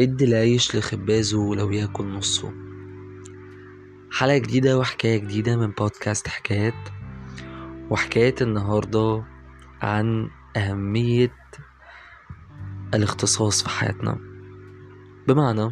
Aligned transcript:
ادي 0.00 0.24
العيش 0.24 0.76
لخبازه 0.76 1.38
ولو 1.38 1.70
ياكل 1.70 2.04
نصه. 2.06 2.52
حلقة 4.10 4.38
جديدة 4.38 4.78
وحكاية 4.78 5.18
جديدة 5.18 5.56
من 5.56 5.70
بودكاست 5.70 6.28
حكايات 6.28 6.74
وحكاية 7.90 8.34
النهاردة 8.40 9.24
عن 9.82 10.30
أهمية 10.56 11.34
الاختصاص 12.94 13.62
في 13.62 13.68
حياتنا. 13.68 14.18
بمعنى 15.28 15.70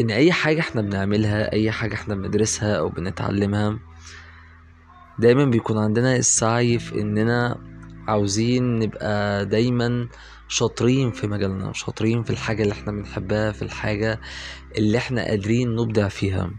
إن 0.00 0.10
أي 0.10 0.32
حاجة 0.32 0.60
إحنا 0.60 0.82
بنعملها 0.82 1.52
أي 1.52 1.70
حاجة 1.70 1.94
إحنا 1.94 2.14
بندرسها 2.14 2.74
أو 2.78 2.88
بنتعلمها 2.88 3.78
دايما 5.18 5.44
بيكون 5.44 5.78
عندنا 5.78 6.16
السعي 6.16 6.78
في 6.78 7.00
إننا 7.00 7.71
عاوزين 8.12 8.78
نبقى 8.78 9.46
دايما 9.46 10.08
شاطرين 10.48 11.10
في 11.10 11.26
مجالنا 11.26 11.72
شاطرين 11.72 12.22
في 12.22 12.30
الحاجة 12.30 12.62
اللي 12.62 12.72
إحنا 12.72 12.92
بنحبها 12.92 13.52
في 13.52 13.62
الحاجة 13.62 14.20
اللي 14.78 14.98
إحنا 14.98 15.24
قادرين 15.24 15.76
نبدع 15.76 16.08
فيها. 16.08 16.50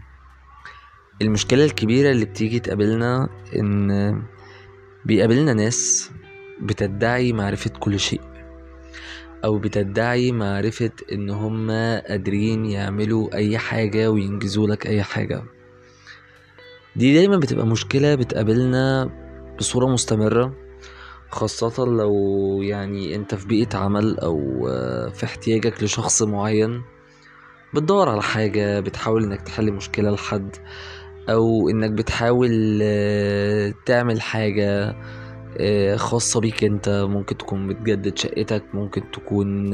المشكلة 1.22 1.64
الكبيرة 1.64 2.10
اللي 2.10 2.24
بتيجي 2.24 2.60
تقابلنا 2.60 3.28
إن 3.56 4.22
بيقابلنا 5.04 5.52
ناس 5.54 6.10
بتدعي 6.62 7.32
معرفة 7.32 7.70
كل 7.70 8.00
شيء 8.00 8.20
أو 9.44 9.58
بتدعي 9.58 10.32
معرفة 10.32 10.90
إن 11.12 11.30
هما 11.30 12.00
قادرين 12.08 12.64
يعملوا 12.66 13.34
أي 13.34 13.58
حاجة 13.58 14.10
وينجزوا 14.10 14.66
لك 14.66 14.86
أي 14.86 15.02
حاجة. 15.02 15.42
دي 16.96 17.14
دايما 17.14 17.36
بتبقى 17.36 17.66
مشكلة 17.66 18.14
بتقابلنا 18.14 19.10
بصورة 19.58 19.86
مستمرة. 19.86 20.63
خاصة 21.34 21.84
لو 21.84 22.12
يعني 22.62 23.14
انت 23.14 23.34
في 23.34 23.46
بيئة 23.46 23.76
عمل 23.76 24.18
أو 24.20 24.68
آه، 24.68 25.08
في 25.08 25.24
احتياجك 25.24 25.82
لشخص 25.82 26.22
معين 26.22 26.82
بتدور 27.74 28.08
على 28.08 28.22
حاجة 28.22 28.80
بتحاول 28.80 29.24
انك 29.24 29.42
تحل 29.42 29.72
مشكلة 29.72 30.10
لحد 30.10 30.56
أو 31.28 31.68
انك 31.70 31.90
بتحاول 31.90 32.78
آه، 32.82 33.74
تعمل 33.86 34.20
حاجة 34.20 34.96
آه، 35.60 35.96
خاصة 35.96 36.40
بيك 36.40 36.64
انت 36.64 36.88
ممكن 37.08 37.36
تكون 37.36 37.68
بتجدد 37.68 38.18
شقتك 38.18 38.64
ممكن 38.74 39.10
تكون 39.10 39.70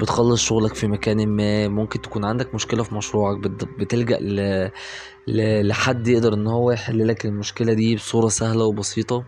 بتخلص 0.00 0.42
شغلك 0.42 0.74
في 0.74 0.86
مكان 0.86 1.28
ما 1.28 1.68
ممكن 1.68 2.00
تكون 2.00 2.24
عندك 2.24 2.54
مشكلة 2.54 2.82
في 2.82 2.94
مشروعك 2.94 3.38
بت- 3.38 3.68
بتلجأ. 3.80 4.18
لحد 5.62 6.08
يقدر 6.08 6.34
ان 6.34 6.46
هو 6.46 6.70
يحل 6.70 7.08
لك 7.08 7.26
المشكلة 7.26 7.72
دي 7.72 7.94
بصورة 7.94 8.28
سهلة 8.28 8.64
وبسيطة 8.64 9.24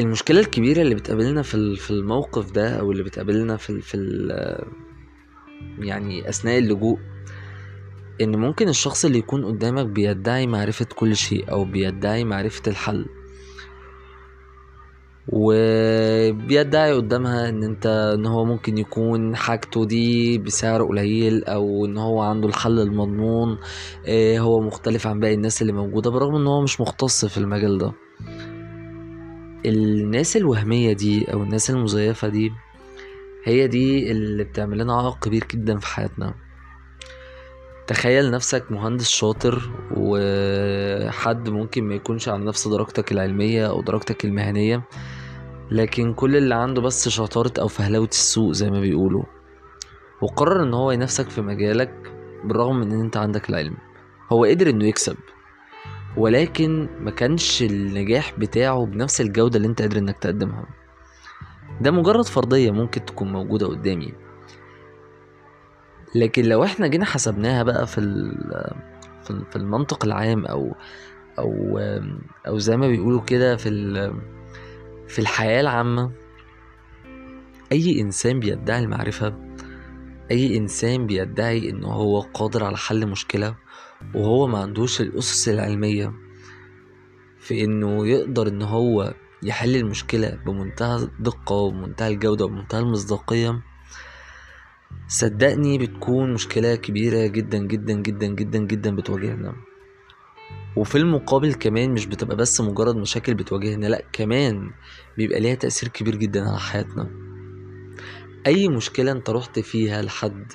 المشكلة 0.00 0.40
الكبيرة 0.40 0.82
اللي 0.82 0.94
بتقابلنا 0.94 1.42
في 1.42 1.76
في 1.76 1.90
الموقف 1.90 2.50
ده 2.50 2.80
أو 2.80 2.92
اللي 2.92 3.02
بتقابلنا 3.02 3.56
في 3.56 3.70
ال- 3.70 3.80
في 3.86 3.96
يعني 5.78 6.28
أثناء 6.28 6.58
اللجوء 6.58 6.98
إن 8.20 8.36
ممكن 8.36 8.68
الشخص 8.68 9.04
اللي 9.04 9.18
يكون 9.18 9.44
قدامك 9.44 9.86
بيدعي 9.86 10.46
معرفة 10.46 10.86
كل 10.96 11.16
شيء 11.16 11.50
أو 11.50 11.64
بيدعي 11.64 12.24
معرفة 12.24 12.62
الحل 12.66 13.06
وبيدعي 15.28 16.92
قدامها 16.92 17.48
إن 17.48 17.64
أنت 17.64 17.86
إن 17.86 18.26
هو 18.26 18.44
ممكن 18.44 18.78
يكون 18.78 19.36
حاجته 19.36 19.84
دي 19.84 20.38
بسعر 20.38 20.84
قليل 20.84 21.44
أو 21.44 21.86
إن 21.86 21.96
هو 21.98 22.20
عنده 22.20 22.48
الحل 22.48 22.80
المضمون 22.80 23.58
آه، 24.06 24.38
هو 24.38 24.60
مختلف 24.60 25.06
عن 25.06 25.20
باقي 25.20 25.34
الناس 25.34 25.62
اللي 25.62 25.72
موجودة 25.72 26.10
برغم 26.10 26.34
إن 26.36 26.46
هو 26.46 26.62
مش 26.62 26.80
مختص 26.80 27.24
في 27.24 27.38
المجال 27.38 27.78
ده. 27.78 27.92
الناس 29.66 30.36
الوهمية 30.36 30.92
دي 30.92 31.32
أو 31.32 31.42
الناس 31.42 31.70
المزيفة 31.70 32.28
دي 32.28 32.52
هي 33.44 33.66
دي 33.66 34.10
اللي 34.10 34.44
بتعمل 34.44 34.78
لنا 34.78 34.96
عائق 34.96 35.18
كبير 35.18 35.44
جدا 35.52 35.78
في 35.78 35.86
حياتنا. 35.86 36.34
تخيل 37.86 38.30
نفسك 38.30 38.72
مهندس 38.72 39.08
شاطر 39.08 39.70
وحد 39.96 41.48
ممكن 41.48 41.84
ما 41.84 41.94
يكونش 41.94 42.28
على 42.28 42.44
نفس 42.44 42.68
درجتك 42.68 43.12
العلمية 43.12 43.68
أو 43.68 43.82
درجتك 43.82 44.24
المهنية 44.24 44.82
لكن 45.70 46.14
كل 46.14 46.36
اللي 46.36 46.54
عنده 46.54 46.82
بس 46.82 47.08
شطارة 47.08 47.52
أو 47.60 47.68
فهلوة 47.68 48.08
السوق 48.08 48.52
زي 48.52 48.70
ما 48.70 48.80
بيقولوا. 48.80 49.24
وقرر 50.22 50.62
إن 50.62 50.74
هو 50.74 50.90
ينافسك 50.90 51.30
في 51.30 51.40
مجالك 51.40 51.94
بالرغم 52.44 52.76
من 52.76 52.92
إن 52.92 53.00
أنت 53.00 53.16
عندك 53.16 53.50
العلم. 53.50 53.76
هو 54.32 54.44
قدر 54.44 54.70
إنه 54.70 54.84
يكسب. 54.86 55.16
ولكن 56.16 56.88
ما 57.00 57.10
كانش 57.10 57.62
النجاح 57.62 58.32
بتاعه 58.38 58.86
بنفس 58.86 59.20
الجودة 59.20 59.56
اللي 59.56 59.68
انت 59.68 59.82
قادر 59.82 59.98
انك 59.98 60.18
تقدمها. 60.18 60.64
ده 61.80 61.90
مجرد 61.90 62.24
فرضية 62.24 62.70
ممكن 62.70 63.04
تكون 63.04 63.32
موجودة 63.32 63.66
قدامي. 63.66 64.12
لكن 66.14 66.44
لو 66.44 66.64
إحنا 66.64 66.86
جينا 66.86 67.04
حسبناها 67.04 67.62
بقى 67.62 67.86
في 67.86 68.00
في 69.24 69.30
ال- 69.30 69.44
في 69.50 69.56
المنطق 69.56 70.04
العام 70.04 70.46
أو 70.46 70.74
أو 71.38 71.78
أو 72.46 72.58
زي 72.58 72.76
ما 72.76 72.88
بيقولوا 72.88 73.20
كده 73.20 73.56
في 73.56 73.70
في 75.08 75.18
الحياة 75.18 75.60
العامة 75.60 76.10
أي 77.72 78.00
إنسان 78.00 78.40
بيدعي 78.40 78.78
المعرفة 78.84 79.34
أي 80.30 80.56
إنسان 80.56 81.06
بيدعي 81.06 81.70
انه 81.70 81.88
هو 81.88 82.20
قادر 82.20 82.64
على 82.64 82.76
حل 82.76 83.06
مشكلة 83.06 83.54
وهو 84.14 84.46
ما 84.46 84.58
عندوش 84.58 85.00
الأسس 85.00 85.48
العلمية 85.48 86.12
في 87.38 87.64
انه 87.64 88.06
يقدر 88.06 88.48
إن 88.48 88.62
هو 88.62 89.14
يحل 89.42 89.76
المشكلة 89.76 90.38
بمنتهى 90.46 90.96
الدقة 90.96 91.54
وبمنتهى 91.54 92.08
الجودة 92.08 92.44
وبمنتهى 92.44 92.80
المصداقية. 92.80 93.62
صدقني 95.08 95.78
بتكون 95.78 96.32
مشكلة 96.32 96.74
كبيرة 96.74 97.26
جدا 97.26 97.58
جدا 97.58 97.92
جدا 97.94 98.26
جدا 98.26 98.58
جدا 98.58 98.96
بتواجهنا. 98.96 99.54
وفي 100.76 100.98
المقابل 100.98 101.54
كمان 101.54 101.90
مش 101.90 102.06
بتبقى 102.06 102.36
بس 102.36 102.60
مجرد 102.60 102.96
مشاكل 102.96 103.34
بتواجهنا 103.34 103.86
لأ 103.86 104.04
كمان 104.12 104.70
بيبقى 105.16 105.40
ليها 105.40 105.54
تأثير 105.54 105.88
كبير 105.88 106.16
جدا 106.16 106.48
على 106.48 106.58
حياتنا. 106.58 107.10
أي 108.46 108.68
مشكلة 108.68 109.12
أنت 109.12 109.30
رحت 109.30 109.58
فيها 109.58 110.02
لحد؟ 110.02 110.52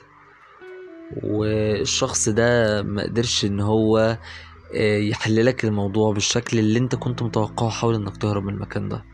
والشخص 1.23 2.29
ده 2.29 2.81
ما 2.83 3.03
قدرش 3.03 3.45
إن 3.45 3.59
هو 3.59 4.17
آه، 4.75 4.97
يحللك 4.97 5.65
الموضوع 5.65 6.13
بالشكل 6.13 6.59
اللي 6.59 6.79
أنت 6.79 6.95
كنت 6.95 7.23
متوقعه 7.23 7.69
حاول 7.69 7.95
إنك 7.95 8.17
تهرب 8.17 8.43
من 8.43 8.53
المكان 8.53 8.89
ده. 8.89 9.05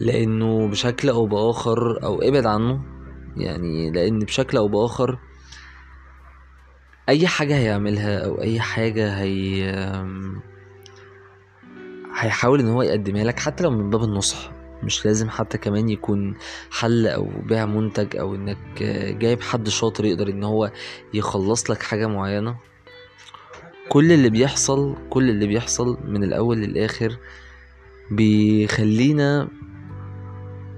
لأنه 0.00 0.68
بشكل 0.68 1.08
أو 1.08 1.26
بآخر 1.26 2.04
أو 2.04 2.22
ابعد 2.22 2.46
عنه 2.46 2.82
يعني 3.36 3.90
لأن 3.90 4.18
بشكل 4.18 4.56
أو 4.56 4.68
بآخر 4.68 5.18
أي 7.08 7.26
حاجة 7.26 7.56
هيعملها 7.56 8.24
أو 8.24 8.40
أي 8.42 8.60
حاجة 8.60 9.20
هي 9.20 9.72
هيحاول 12.14 12.60
إن 12.60 12.68
هو 12.68 12.82
يقدمها 12.82 13.24
لك 13.24 13.38
حتى 13.40 13.64
لو 13.64 13.70
من 13.70 13.90
باب 13.90 14.02
النصح. 14.02 14.50
مش 14.82 15.06
لازم 15.06 15.30
حتى 15.30 15.58
كمان 15.58 15.88
يكون 15.88 16.34
حل 16.70 17.06
أو 17.06 17.28
بيع 17.46 17.66
منتج 17.66 18.16
أو 18.16 18.34
إنك 18.34 18.82
جايب 19.20 19.40
حد 19.40 19.68
شاطر 19.68 20.04
يقدر 20.04 20.28
إن 20.28 20.44
هو 20.44 20.72
يخلص 21.14 21.70
لك 21.70 21.82
حاجة 21.82 22.06
معينة. 22.06 22.56
كل 23.88 24.12
اللي 24.12 24.30
بيحصل 24.30 24.96
كل 25.10 25.30
اللي 25.30 25.46
بيحصل 25.46 25.98
من 26.04 26.24
الأول 26.24 26.58
للآخر 26.58 27.16
بيخلينا 28.10 29.48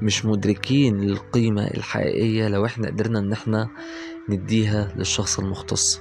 مش 0.02 0.24
مدركين 0.24 1.00
للقيمة 1.00 1.66
الحقيقية 1.66 2.48
لو 2.48 2.66
إحنا 2.66 2.86
قدرنا 2.88 3.18
إن 3.18 3.32
إحنا 3.32 3.68
نديها 4.28 4.92
للشخص 4.96 5.38
المختص. 5.38 6.00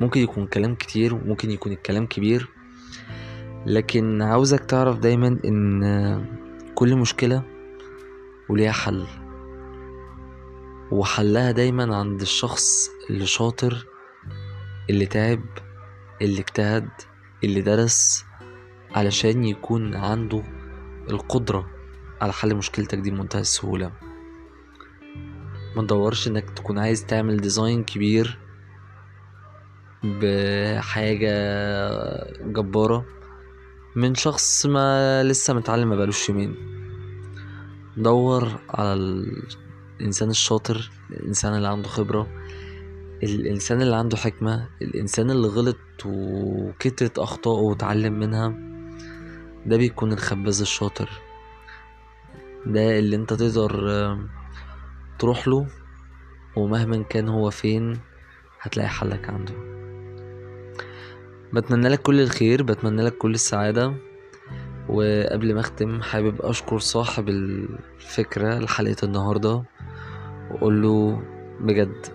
ممكن 0.00 0.20
يكون 0.20 0.46
كلام 0.46 0.74
كتير 0.74 1.14
وممكن 1.14 1.50
يكون 1.50 1.72
الكلام 1.72 2.06
كبير 2.06 2.48
لكن 3.66 4.22
عاوزك 4.22 4.60
تعرف 4.64 4.98
دايما 4.98 5.38
إن 5.44 5.82
كل 6.76 6.96
مشكلة 6.96 7.42
وليها 8.48 8.72
حل. 8.72 9.06
وحلها 10.90 11.50
دايما 11.50 11.96
عند 11.96 12.20
الشخص 12.20 12.90
اللي 13.10 13.26
شاطر 13.26 13.86
اللي 14.90 15.06
تعب 15.06 15.40
اللي 16.22 16.40
اجتهد 16.40 16.88
اللي 17.44 17.60
درس 17.60 18.24
علشان 18.94 19.44
يكون 19.44 19.94
عنده 19.94 20.42
القدرة 21.10 21.66
على 22.20 22.32
حل 22.32 22.54
مشكلتك 22.54 22.98
دي 22.98 23.10
بمنتهى 23.10 23.40
السهولة. 23.40 23.92
ما 25.76 25.82
تدورش 25.82 26.28
إنك 26.28 26.50
تكون 26.50 26.78
عايز 26.78 27.06
تعمل 27.06 27.36
ديزاين 27.36 27.84
كبير 27.84 28.38
بحاجة 30.04 31.32
جبارة. 32.42 33.15
من 33.96 34.14
شخص 34.14 34.66
ما 34.66 35.22
لسه 35.24 35.54
متعلم 35.54 35.88
ما 35.88 35.96
بقالوش 35.96 36.28
يومين. 36.28 36.54
دور 37.96 38.48
على 38.70 38.92
الإنسان 40.00 40.30
الشاطر 40.30 40.90
الإنسان 41.10 41.54
اللي 41.54 41.68
عنده 41.68 41.88
خبرة 41.88 42.26
الإنسان 43.22 43.82
اللي 43.82 43.96
عنده 43.96 44.16
حكمة 44.16 44.68
الإنسان 44.82 45.30
اللي 45.30 45.48
غلط 45.48 45.76
وكترت 46.04 47.18
أخطائه 47.18 47.62
وتعلم 47.62 48.18
منها. 48.18 48.48
ده 49.66 49.76
بيكون 49.76 50.12
الخباز 50.12 50.60
الشاطر. 50.60 51.10
ده 52.66 52.98
اللي 52.98 53.16
أنت 53.16 53.32
تقدر 53.32 53.90
آه، 53.90 54.28
تروح 55.18 55.48
له 55.48 55.66
ومهما 56.56 57.02
كان 57.02 57.28
هو 57.28 57.50
فين 57.50 58.00
هتلاقي 58.60 58.88
حلك 58.88 59.28
عنده. 59.30 59.75
بتمنى 61.52 61.88
لك 61.88 62.02
كل 62.02 62.20
الخير 62.20 62.62
بتمنى 62.62 63.02
لك 63.02 63.18
كل 63.18 63.34
السعادة. 63.34 63.94
وقبل 64.88 65.54
ما 65.54 65.60
أختم 65.60 66.02
حابب 66.02 66.42
أشكر 66.42 66.78
صاحب 66.78 67.28
الفكرة 67.28 68.58
لحلقة 68.58 68.96
النهاردة 69.02 69.64
وأقول 70.50 70.82
له 70.82 71.22
بجد 71.60 72.06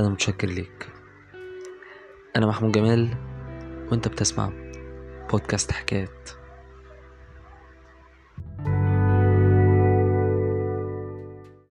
أنا 0.00 0.08
متشكر 0.08 0.48
ليك. 0.48 0.88
أنا 2.36 2.46
محمود 2.46 2.72
جمال 2.72 3.08
وأنت 3.90 4.08
بتسمع 4.08 4.52
بودكاست 5.30 5.72
حكايات. 5.72 6.30